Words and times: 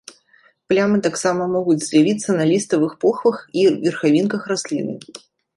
Плямы 0.71 0.97
таксама 1.07 1.41
могуць 1.55 1.77
з'явіцца 1.89 2.29
на 2.39 2.43
ліставых 2.53 2.97
похвах 3.05 3.37
і 3.65 3.69
верхавінках 3.85 4.41
расліны. 4.55 4.93